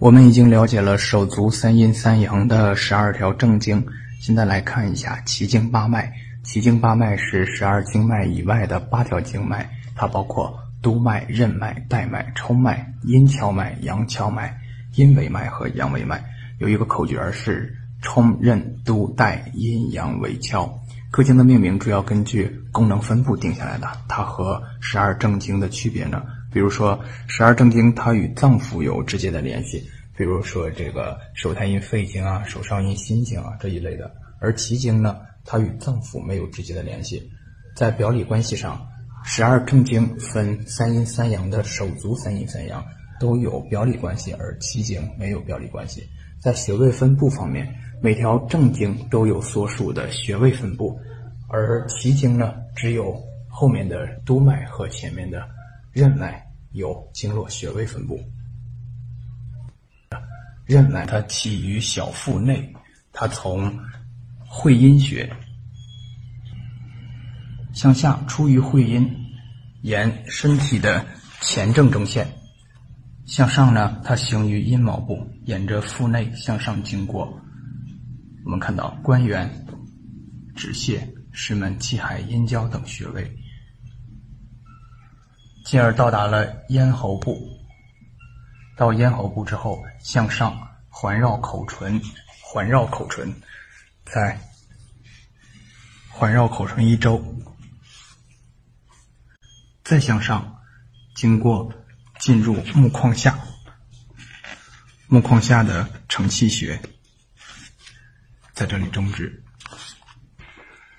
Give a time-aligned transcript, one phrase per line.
[0.00, 3.84] 我们已经了解了手足三阴三阳的十二条正经，
[4.18, 6.10] 现在来看一下奇经八脉。
[6.42, 14.58] 奇经八脉是十二经脉以外的八条经脉，它包括督脉、任脉、带脉、冲脉、阴跷脉、阳跷脉、
[14.94, 16.24] 阴维脉和阳维脉。
[16.60, 17.70] 有一个口诀是
[18.00, 20.80] 冲、任、督、带、阴、阳、维、跷。
[21.10, 26.22] 各经的命名主要根据功能分布定下来的，它和十二正经的区别呢？
[26.52, 26.98] 比如说，
[27.28, 29.82] 十二正经它与脏腑有直接的联系，
[30.16, 34.10] 比如说这个手太阴肺经啊、手少阴心经啊这一类的。
[34.40, 37.22] 而奇经呢，它与脏腑没有直接的联系。
[37.76, 38.84] 在表里关系上，
[39.24, 42.84] 十二正经分三阴三阳的手足三阴三阳
[43.20, 46.02] 都有表里关系，而奇经没有表里关系。
[46.40, 47.72] 在穴位分布方面，
[48.02, 50.98] 每条正经都有所属的穴位分布，
[51.48, 53.14] 而奇经呢，只有
[53.48, 55.46] 后面的督脉和前面的。
[55.92, 58.20] 任脉有经络穴位分布。
[60.64, 62.72] 任脉它起于小腹内，
[63.12, 63.76] 它从
[64.46, 65.28] 会阴穴
[67.72, 69.08] 向下出于会阴，
[69.82, 71.04] 沿身体的
[71.40, 72.26] 前正中线
[73.26, 77.36] 向上呢，它行于阴毛部，沿着腹内向上经过。
[78.44, 79.48] 我们看到关元、
[80.54, 81.00] 止泻、
[81.32, 83.28] 石门、气海、阴交等穴位。
[85.64, 87.48] 进而到达了咽喉部，
[88.76, 92.00] 到咽喉部之后，向上环绕口唇，
[92.42, 93.32] 环绕口唇，
[94.04, 94.40] 再
[96.08, 97.22] 环绕口唇一周，
[99.84, 100.58] 再向上，
[101.14, 101.72] 经过
[102.18, 103.38] 进入目眶下，
[105.06, 106.80] 目眶下的承泣穴，
[108.54, 109.42] 在这里终止。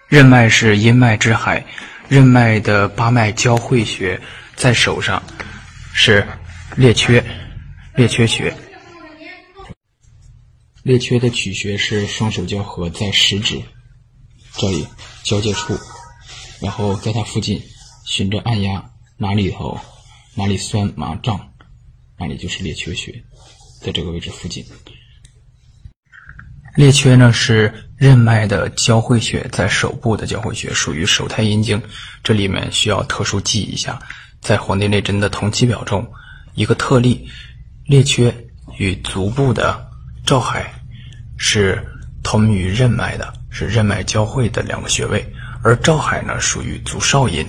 [0.08, 1.66] 任脉是阴脉之海，
[2.08, 4.22] 任脉的八脉交汇穴。
[4.62, 5.24] 在手上
[5.92, 6.24] 是
[6.76, 7.26] 列缺，
[7.96, 8.56] 列缺穴。
[10.84, 13.60] 列缺的取穴是双手交合在食指
[14.54, 14.88] 这里
[15.24, 15.76] 交界处，
[16.60, 17.60] 然后在它附近
[18.06, 19.80] 循着按压，哪里头
[20.36, 21.54] 哪里酸麻胀，
[22.20, 23.24] 哪里就是列缺穴，
[23.82, 24.64] 在这个位置附近。
[26.76, 31.82] 列缺呢是任脉的交汇穴，在手部的交汇穴，属于手太阴经。
[32.24, 34.00] 这里面需要特殊记一下。
[34.42, 36.12] 在《黄帝内针》的同期表中，
[36.56, 37.30] 一个特例，
[37.86, 38.36] 列缺
[38.78, 39.88] 与足部的
[40.26, 40.74] 照海
[41.38, 41.82] 是
[42.24, 45.24] 同于任脉的，是任脉交汇的两个穴位，
[45.62, 47.46] 而照海呢属于足少阴，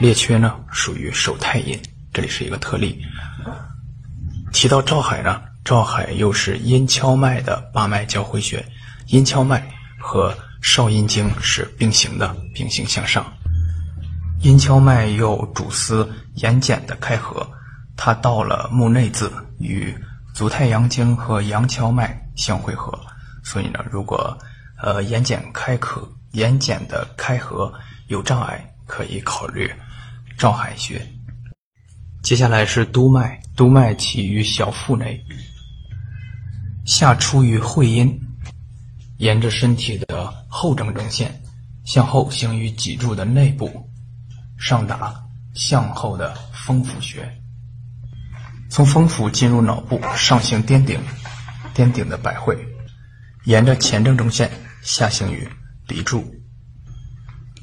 [0.00, 1.80] 列缺呢属于手太阴，
[2.12, 3.00] 这里是一个特例。
[4.52, 8.64] 提到照海呢，照海又是阴跷脉的八脉交汇穴，
[9.06, 9.66] 阴跷脉
[9.98, 13.32] 和少阴经是并行的，并行向上。
[14.42, 17.48] 阴跷脉又主司眼睑的开合，
[17.96, 19.30] 它到了目内眦，
[19.60, 19.94] 与
[20.34, 22.92] 足太阳经和阳跷脉相汇合。
[23.44, 24.36] 所以呢，如果
[24.82, 27.72] 呃眼睑开合，眼睑的开合
[28.08, 29.70] 有障碍，可以考虑
[30.36, 31.00] 照海穴。
[32.20, 35.24] 接下来是督脉，督脉起于小腹内，
[36.84, 38.20] 下出于会阴，
[39.18, 41.40] 沿着身体的后正中线
[41.84, 43.88] 向后行于脊柱的内部。
[44.62, 45.12] 上达
[45.54, 47.28] 向后的风府穴，
[48.70, 51.00] 从风府进入脑部，上行颠顶，
[51.74, 52.56] 颠顶的百会，
[53.44, 54.48] 沿着前正中线
[54.80, 55.48] 下行于
[55.88, 56.24] 鼻柱。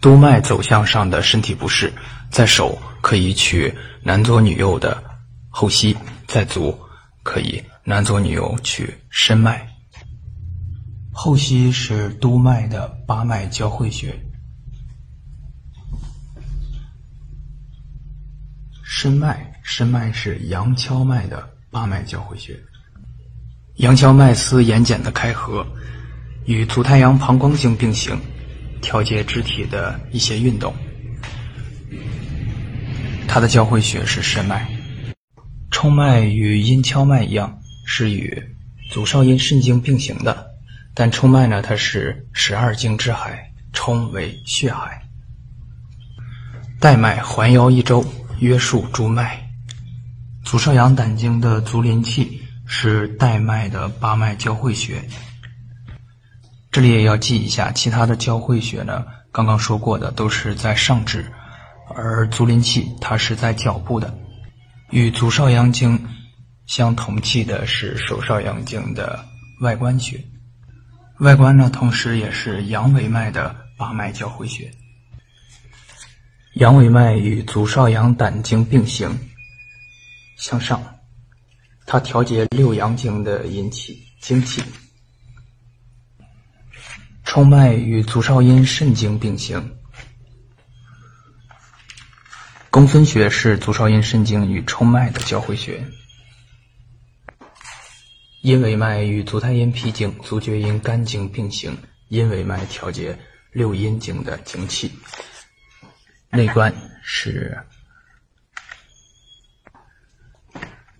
[0.01, 1.93] 督脉走向上的身体不适，
[2.29, 3.73] 在手可以取
[4.03, 5.01] 男左女右的
[5.47, 5.95] 后溪，
[6.27, 6.77] 在足
[7.23, 9.65] 可以男左女右取申脉。
[11.13, 14.13] 后溪是督脉的八脉交汇穴。
[19.01, 22.53] 申脉，申脉是阳跷脉的八脉交汇穴。
[23.75, 25.65] 阳跷脉司眼睑的开合，
[26.43, 28.19] 与足太阳膀胱经并行，
[28.81, 30.73] 调节肢体的一些运动。
[33.25, 34.67] 它的交汇穴是申脉。
[35.71, 38.38] 冲脉与阴跷脉一样，是与
[38.91, 40.45] 足少阴肾经并行的，
[40.94, 45.01] 但冲脉呢，它是十二经之海，冲为血海。
[46.81, 48.06] 带脉环腰一周。
[48.39, 49.50] 约束诸脉，
[50.45, 55.03] 足少阳胆经的足临气是带脉的八脉交汇穴。
[56.71, 61.30] 这里也要记一下，其他的交汇穴呢，刚刚说过的都是在上肢，
[61.95, 64.18] 而足临气它是在脚部的。
[64.91, 66.07] 与足少阳经
[66.65, 69.25] 相同气的是手少阳经的
[69.62, 70.24] 外关穴，
[71.19, 74.71] 外关呢，同时也是阳维脉的八脉交汇穴。
[76.54, 79.18] 阳维脉与足少阳胆经并行，
[80.36, 80.84] 向上，
[81.86, 84.62] 它调节六阳经的阴气、精气。
[87.24, 89.78] 冲脉与足少阴肾经并行。
[92.72, 95.84] 公孙穴是足少阴肾经与冲脉的交汇穴。
[98.42, 101.78] 阴维脉与足太阴脾经、足厥阴肝经并行。
[102.07, 103.18] 阴维脉调节
[103.51, 104.92] 六阴经的精气。
[106.31, 106.71] 内关
[107.01, 107.57] 是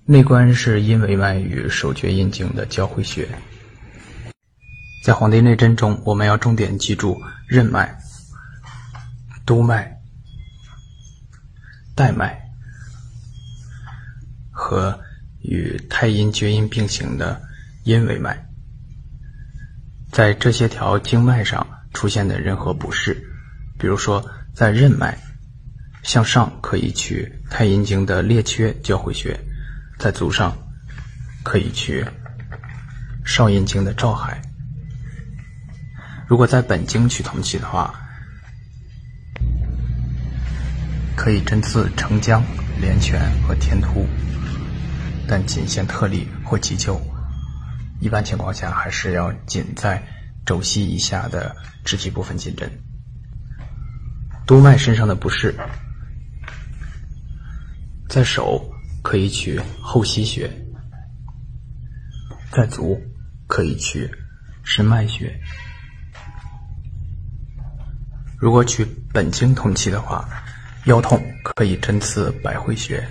[0.06, 3.30] 内关是阴维脉与手厥阴经的交汇穴。
[5.04, 7.96] 在《黄帝内针》中，我们要重点记住任脉、
[9.46, 10.00] 督脉、
[11.96, 12.42] 带脉
[14.50, 15.00] 和
[15.42, 17.40] 与太阴、厥阴并行的
[17.84, 18.50] 阴维脉。
[20.12, 23.14] 在这些条经脉上出现的任何不适，
[23.78, 24.28] 比如说
[24.60, 25.18] 在任脉
[26.04, 29.40] 向上可以取太阴经的列缺交汇穴，
[29.98, 30.54] 在足上
[31.44, 32.06] 可以取
[33.24, 34.42] 少阴经的照海。
[36.28, 37.98] 如果在本经取同气的话，
[41.16, 42.42] 可以针刺承浆、
[42.82, 44.06] 连泉和天突，
[45.26, 47.00] 但仅限特例或急救。
[48.02, 50.04] 一般情况下，还是要仅在
[50.46, 51.56] 肘膝以下的
[51.86, 52.70] 肢体部分进针。
[54.50, 55.54] 督脉身上的不适，
[58.10, 58.68] 在手
[59.04, 60.52] 可以取后溪穴，
[62.52, 63.00] 在足
[63.46, 64.10] 可以取
[64.64, 65.40] 神脉穴。
[68.40, 70.28] 如果取本经通气的话，
[70.86, 73.04] 腰痛可以针刺百会穴；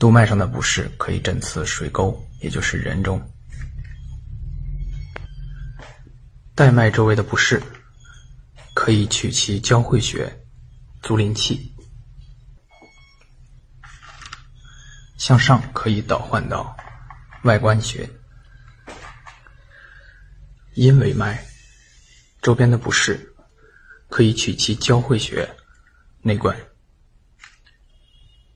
[0.00, 3.20] 督脉上的不适可以针刺水沟，也就是人中；
[6.56, 7.62] 带脉周围的不适
[8.80, 10.40] 可以取其交汇穴
[11.02, 11.74] 足临气。
[15.16, 16.76] 向上可以导换到
[17.42, 18.08] 外关穴、
[20.74, 21.44] 阴维脉。
[22.40, 23.34] 周边的不适，
[24.08, 25.56] 可以取其交汇穴
[26.22, 26.56] 内关。